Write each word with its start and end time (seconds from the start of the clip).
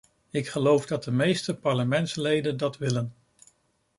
Ik 0.29 0.47
geloof 0.47 0.85
dat 0.85 1.03
de 1.03 1.11
meeste 1.11 1.55
parlementsleden 1.57 2.57
dat 2.57 2.77
willen. 2.77 3.13